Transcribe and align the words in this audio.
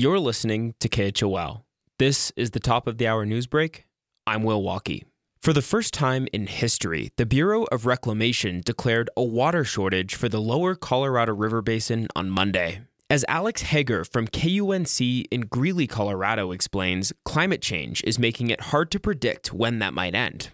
You're 0.00 0.18
listening 0.18 0.72
to 0.80 0.88
KHOL. 0.88 1.62
This 1.98 2.32
is 2.34 2.52
the 2.52 2.58
top 2.58 2.86
of 2.86 2.96
the 2.96 3.06
hour 3.06 3.26
news 3.26 3.46
break. 3.46 3.84
I'm 4.26 4.44
Will 4.44 4.62
Walkey. 4.62 5.04
For 5.42 5.52
the 5.52 5.60
first 5.60 5.92
time 5.92 6.26
in 6.32 6.46
history, 6.46 7.10
the 7.18 7.26
Bureau 7.26 7.64
of 7.64 7.84
Reclamation 7.84 8.62
declared 8.64 9.10
a 9.14 9.22
water 9.22 9.62
shortage 9.62 10.14
for 10.14 10.30
the 10.30 10.40
lower 10.40 10.74
Colorado 10.74 11.34
River 11.34 11.60
Basin 11.60 12.08
on 12.16 12.30
Monday. 12.30 12.80
As 13.10 13.26
Alex 13.28 13.60
Hager 13.60 14.04
from 14.04 14.26
KUNC 14.26 15.26
in 15.30 15.42
Greeley, 15.42 15.86
Colorado 15.86 16.50
explains, 16.50 17.12
climate 17.26 17.60
change 17.60 18.02
is 18.04 18.18
making 18.18 18.48
it 18.48 18.62
hard 18.72 18.90
to 18.92 18.98
predict 18.98 19.52
when 19.52 19.80
that 19.80 19.92
might 19.92 20.14
end. 20.14 20.48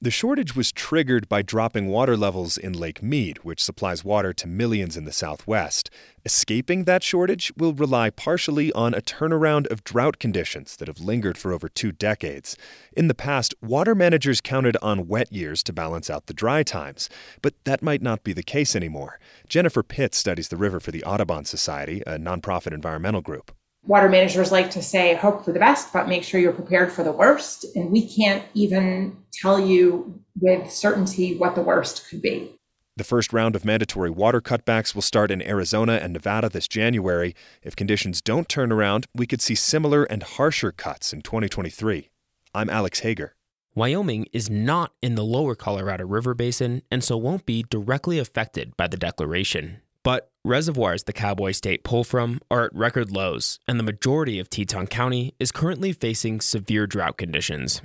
The 0.00 0.12
shortage 0.12 0.54
was 0.54 0.70
triggered 0.70 1.28
by 1.28 1.42
dropping 1.42 1.88
water 1.88 2.16
levels 2.16 2.56
in 2.56 2.72
Lake 2.72 3.02
Mead, 3.02 3.38
which 3.38 3.60
supplies 3.60 4.04
water 4.04 4.32
to 4.32 4.46
millions 4.46 4.96
in 4.96 5.06
the 5.06 5.12
southwest. 5.12 5.90
Escaping 6.24 6.84
that 6.84 7.02
shortage 7.02 7.52
will 7.56 7.72
rely 7.72 8.10
partially 8.10 8.72
on 8.74 8.94
a 8.94 9.00
turnaround 9.00 9.66
of 9.72 9.82
drought 9.82 10.20
conditions 10.20 10.76
that 10.76 10.86
have 10.86 11.00
lingered 11.00 11.36
for 11.36 11.52
over 11.52 11.68
two 11.68 11.90
decades. 11.90 12.56
In 12.96 13.08
the 13.08 13.14
past, 13.14 13.56
water 13.60 13.96
managers 13.96 14.40
counted 14.40 14.76
on 14.80 15.08
wet 15.08 15.32
years 15.32 15.64
to 15.64 15.72
balance 15.72 16.08
out 16.08 16.26
the 16.26 16.32
dry 16.32 16.62
times, 16.62 17.10
but 17.42 17.54
that 17.64 17.82
might 17.82 18.00
not 18.00 18.22
be 18.22 18.32
the 18.32 18.44
case 18.44 18.76
anymore. 18.76 19.18
Jennifer 19.48 19.82
Pitt 19.82 20.14
studies 20.14 20.48
the 20.48 20.56
river 20.56 20.78
for 20.78 20.92
the 20.92 21.02
Audubon 21.02 21.44
Society, 21.44 22.04
a 22.06 22.18
nonprofit 22.18 22.72
environmental 22.72 23.20
group 23.20 23.50
water 23.88 24.08
managers 24.08 24.52
like 24.52 24.70
to 24.70 24.82
say 24.82 25.14
hope 25.14 25.44
for 25.44 25.50
the 25.50 25.58
best 25.58 25.92
but 25.92 26.08
make 26.08 26.22
sure 26.22 26.38
you're 26.38 26.52
prepared 26.52 26.92
for 26.92 27.02
the 27.02 27.10
worst 27.10 27.64
and 27.74 27.90
we 27.90 28.06
can't 28.06 28.44
even 28.52 29.16
tell 29.32 29.58
you 29.58 30.22
with 30.38 30.70
certainty 30.70 31.36
what 31.36 31.54
the 31.54 31.62
worst 31.62 32.06
could 32.08 32.20
be 32.20 32.54
the 32.96 33.04
first 33.04 33.32
round 33.32 33.56
of 33.56 33.64
mandatory 33.64 34.10
water 34.10 34.40
cutbacks 34.40 34.94
will 34.94 35.02
start 35.02 35.30
in 35.30 35.40
Arizona 35.40 36.00
and 36.02 36.12
Nevada 36.12 36.48
this 36.48 36.66
January. 36.66 37.32
If 37.62 37.76
conditions 37.76 38.20
don't 38.20 38.48
turn 38.48 38.72
around, 38.72 39.06
we 39.14 39.24
could 39.24 39.40
see 39.40 39.54
similar 39.54 40.02
and 40.02 40.24
harsher 40.24 40.72
cuts 40.72 41.12
in 41.12 41.22
2023. 41.22 42.10
I'm 42.52 42.68
Alex 42.68 42.98
Hager. 43.00 43.36
Wyoming 43.72 44.26
is 44.32 44.50
not 44.50 44.94
in 45.00 45.14
the 45.14 45.22
lower 45.22 45.54
Colorado 45.54 46.04
River 46.06 46.34
Basin 46.34 46.82
and 46.90 47.04
so 47.04 47.16
won't 47.16 47.46
be 47.46 47.64
directly 47.70 48.18
affected 48.18 48.76
by 48.76 48.88
the 48.88 48.96
declaration. 48.96 49.80
But 50.08 50.30
reservoirs 50.42 51.02
the 51.02 51.12
Cowboy 51.12 51.52
State 51.52 51.84
pull 51.84 52.02
from 52.02 52.40
are 52.50 52.64
at 52.64 52.74
record 52.74 53.12
lows, 53.12 53.58
and 53.68 53.78
the 53.78 53.84
majority 53.84 54.38
of 54.38 54.48
Teton 54.48 54.86
County 54.86 55.34
is 55.38 55.52
currently 55.52 55.92
facing 55.92 56.40
severe 56.40 56.86
drought 56.86 57.18
conditions. 57.18 57.82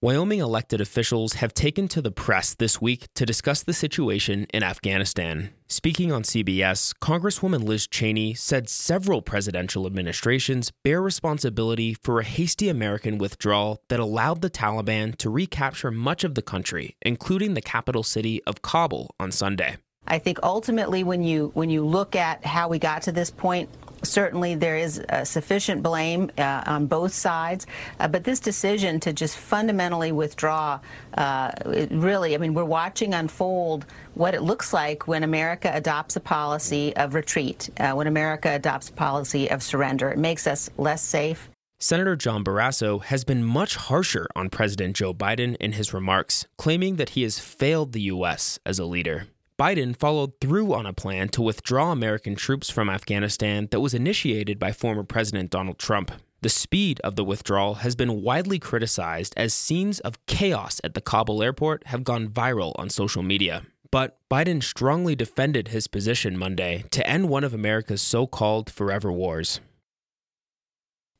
Wyoming 0.00 0.38
elected 0.38 0.80
officials 0.80 1.34
have 1.34 1.52
taken 1.52 1.88
to 1.88 2.00
the 2.00 2.10
press 2.10 2.54
this 2.54 2.80
week 2.80 3.08
to 3.16 3.26
discuss 3.26 3.62
the 3.62 3.74
situation 3.74 4.46
in 4.54 4.62
Afghanistan. 4.62 5.50
Speaking 5.68 6.10
on 6.10 6.22
CBS, 6.22 6.94
Congresswoman 7.02 7.64
Liz 7.64 7.86
Cheney 7.86 8.32
said 8.32 8.70
several 8.70 9.20
presidential 9.20 9.84
administrations 9.84 10.72
bear 10.82 11.02
responsibility 11.02 11.92
for 11.92 12.18
a 12.18 12.24
hasty 12.24 12.70
American 12.70 13.18
withdrawal 13.18 13.82
that 13.90 14.00
allowed 14.00 14.40
the 14.40 14.48
Taliban 14.48 15.14
to 15.16 15.28
recapture 15.28 15.90
much 15.90 16.24
of 16.24 16.34
the 16.34 16.40
country, 16.40 16.96
including 17.02 17.52
the 17.52 17.60
capital 17.60 18.02
city 18.02 18.42
of 18.46 18.62
Kabul 18.62 19.14
on 19.20 19.32
Sunday. 19.32 19.76
I 20.10 20.18
think 20.18 20.40
ultimately, 20.42 21.04
when 21.04 21.22
you 21.22 21.52
when 21.54 21.70
you 21.70 21.86
look 21.86 22.16
at 22.16 22.44
how 22.44 22.68
we 22.68 22.80
got 22.80 23.02
to 23.02 23.12
this 23.12 23.30
point, 23.30 23.70
certainly 24.02 24.56
there 24.56 24.76
is 24.76 24.98
uh, 24.98 25.24
sufficient 25.24 25.84
blame 25.84 26.30
uh, 26.36 26.64
on 26.66 26.86
both 26.86 27.14
sides. 27.14 27.66
Uh, 28.00 28.08
but 28.08 28.24
this 28.24 28.40
decision 28.40 28.98
to 29.00 29.12
just 29.12 29.36
fundamentally 29.36 30.10
withdraw, 30.10 30.80
uh, 31.16 31.52
really, 31.90 32.34
I 32.34 32.38
mean, 32.38 32.54
we're 32.54 32.64
watching 32.64 33.14
unfold 33.14 33.86
what 34.14 34.34
it 34.34 34.42
looks 34.42 34.72
like 34.72 35.06
when 35.06 35.22
America 35.22 35.70
adopts 35.72 36.16
a 36.16 36.20
policy 36.20 36.94
of 36.96 37.14
retreat, 37.14 37.70
uh, 37.78 37.92
when 37.92 38.08
America 38.08 38.50
adopts 38.50 38.88
a 38.88 38.92
policy 38.92 39.48
of 39.48 39.62
surrender. 39.62 40.10
It 40.10 40.18
makes 40.18 40.46
us 40.48 40.70
less 40.76 41.02
safe. 41.02 41.48
Senator 41.78 42.14
John 42.14 42.44
Barrasso 42.44 43.02
has 43.04 43.24
been 43.24 43.42
much 43.42 43.76
harsher 43.76 44.26
on 44.36 44.50
President 44.50 44.96
Joe 44.96 45.14
Biden 45.14 45.56
in 45.60 45.72
his 45.72 45.94
remarks, 45.94 46.46
claiming 46.58 46.96
that 46.96 47.10
he 47.10 47.22
has 47.22 47.38
failed 47.38 47.92
the 47.92 48.02
U.S. 48.02 48.58
as 48.66 48.78
a 48.78 48.84
leader. 48.84 49.28
Biden 49.60 49.94
followed 49.94 50.40
through 50.40 50.72
on 50.72 50.86
a 50.86 50.94
plan 50.94 51.28
to 51.28 51.42
withdraw 51.42 51.92
American 51.92 52.34
troops 52.34 52.70
from 52.70 52.88
Afghanistan 52.88 53.68
that 53.70 53.80
was 53.80 53.92
initiated 53.92 54.58
by 54.58 54.72
former 54.72 55.04
President 55.04 55.50
Donald 55.50 55.78
Trump. 55.78 56.12
The 56.40 56.48
speed 56.48 56.98
of 57.04 57.14
the 57.14 57.24
withdrawal 57.24 57.74
has 57.74 57.94
been 57.94 58.22
widely 58.22 58.58
criticized 58.58 59.34
as 59.36 59.52
scenes 59.52 60.00
of 60.00 60.24
chaos 60.24 60.80
at 60.82 60.94
the 60.94 61.02
Kabul 61.02 61.42
airport 61.42 61.88
have 61.88 62.04
gone 62.04 62.30
viral 62.30 62.72
on 62.76 62.88
social 62.88 63.22
media. 63.22 63.64
But 63.90 64.16
Biden 64.30 64.62
strongly 64.62 65.14
defended 65.14 65.68
his 65.68 65.88
position 65.88 66.38
Monday 66.38 66.84
to 66.92 67.06
end 67.06 67.28
one 67.28 67.44
of 67.44 67.52
America's 67.52 68.00
so 68.00 68.26
called 68.26 68.70
forever 68.70 69.12
wars. 69.12 69.60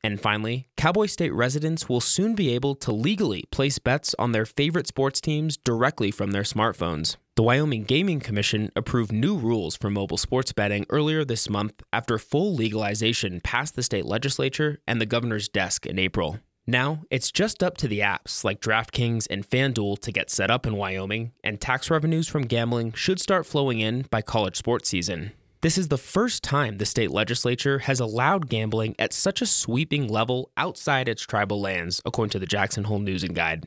And 0.03 0.19
finally, 0.19 0.67
Cowboy 0.79 1.07
State 1.07 1.35
residents 1.35 1.91
will 1.91 2.01
soon 2.01 2.35
be 2.35 2.55
able 2.55 2.75
to 2.77 2.91
legally 2.91 3.45
place 3.51 3.79
bets 3.79 4.15
on 4.19 4.33
their 4.33 4.47
favorite 4.47 4.87
sports 4.87 5.21
teams 5.21 5.59
directly 5.59 6.11
from 6.11 6.31
their 6.31 6.43
smartphones. 6.43 7.19
The 7.41 7.45
Wyoming 7.45 7.85
Gaming 7.85 8.21
Commission 8.21 8.71
approved 8.77 9.13
new 9.13 9.35
rules 9.35 9.75
for 9.75 9.89
mobile 9.89 10.19
sports 10.19 10.53
betting 10.53 10.85
earlier 10.91 11.25
this 11.25 11.49
month 11.49 11.73
after 11.91 12.19
full 12.19 12.55
legalization 12.55 13.41
passed 13.41 13.77
the 13.77 13.83
state 13.83 14.05
legislature 14.05 14.79
and 14.87 15.01
the 15.01 15.07
governor's 15.07 15.49
desk 15.49 15.87
in 15.87 15.99
April. 15.99 16.41
Now, 16.67 17.01
it's 17.11 17.33
just 17.33 17.63
up 17.63 17.79
to 17.79 17.89
the 17.89 18.01
apps 18.01 18.45
like 18.45 18.61
DraftKings 18.61 19.27
and 19.31 19.49
FanDuel 19.49 20.01
to 20.01 20.13
get 20.13 20.29
set 20.29 20.51
up 20.51 20.67
in 20.67 20.77
Wyoming, 20.77 21.33
and 21.43 21.59
tax 21.59 21.91
revenues 21.91 22.29
from 22.29 22.43
gambling 22.43 22.93
should 22.93 23.19
start 23.19 23.47
flowing 23.47 23.81
in 23.81 24.05
by 24.11 24.21
college 24.21 24.57
sports 24.57 24.91
season. 24.91 25.33
This 25.63 25.79
is 25.79 25.89
the 25.89 25.97
first 25.97 26.43
time 26.43 26.77
the 26.77 26.85
state 26.85 27.11
legislature 27.11 27.79
has 27.79 28.01
allowed 28.01 28.51
gambling 28.51 28.95
at 28.99 29.15
such 29.15 29.41
a 29.41 29.47
sweeping 29.47 30.09
level 30.09 30.51
outside 30.59 31.09
its 31.09 31.23
tribal 31.23 31.59
lands, 31.59 32.03
according 32.05 32.33
to 32.33 32.39
the 32.39 32.45
Jackson 32.45 32.85
Hole 32.85 32.99
News 32.99 33.25
and 33.25 33.35
Guide. 33.35 33.67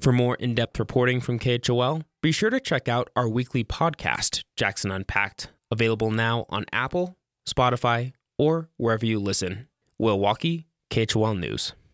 For 0.00 0.12
more 0.12 0.34
in 0.36 0.54
depth 0.54 0.78
reporting 0.78 1.20
from 1.20 1.38
KHOL, 1.38 2.02
be 2.22 2.32
sure 2.32 2.50
to 2.50 2.60
check 2.60 2.88
out 2.88 3.08
our 3.16 3.28
weekly 3.28 3.64
podcast, 3.64 4.42
Jackson 4.56 4.90
Unpacked, 4.90 5.50
available 5.70 6.10
now 6.10 6.44
on 6.48 6.64
Apple, 6.72 7.16
Spotify, 7.48 8.12
or 8.38 8.68
wherever 8.76 9.06
you 9.06 9.18
listen. 9.18 9.68
Will 9.98 10.18
Walkey, 10.18 10.64
KHOL 10.90 11.38
News. 11.38 11.72